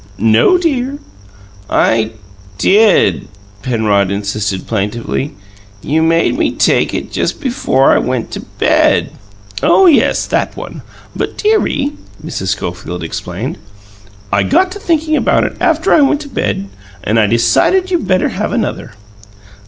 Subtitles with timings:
[0.17, 0.97] "No, dear."
[1.69, 2.13] "I
[2.57, 3.27] did,"
[3.61, 5.35] Penrod insisted plaintively.
[5.83, 9.11] "You made me take it just before I went to bed."
[9.61, 10.81] "Oh, yes; THAT one.
[11.15, 11.93] But, dearie,"
[12.25, 12.47] Mrs.
[12.47, 13.59] Schofield explained,
[14.33, 16.69] "I got to thinking about it after I went to bed,
[17.03, 18.93] and I decided you'd better have another."